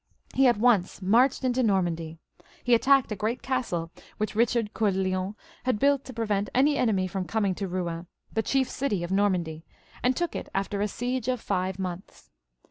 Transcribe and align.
He 0.33 0.47
at 0.47 0.57
once 0.57 0.99
marched 0.99 1.43
into 1.43 1.61
Normandy. 1.61 2.17
He 2.63 2.73
attacked 2.73 3.11
a 3.11 3.15
great 3.15 3.43
castle 3.43 3.91
which 4.17 4.33
Eichard 4.33 4.73
Coeur 4.73 4.89
de 4.89 5.03
Iion 5.03 5.35
had 5.65 5.77
built 5.77 6.05
to 6.05 6.11
prevent 6.13 6.49
any 6.55 6.75
enemy 6.75 7.05
from 7.05 7.25
coming 7.27 7.53
to 7.53 7.67
Eouen, 7.67 8.07
the 8.33 8.41
chief 8.41 8.67
city 8.67 9.03
of 9.03 9.11
Normandy, 9.11 9.63
and 10.01 10.15
took 10.15 10.35
it 10.35 10.49
after 10.55 10.81
a 10.81 10.87
siege 10.87 11.27
of 11.27 11.39
five 11.39 11.77
months. 11.77 12.31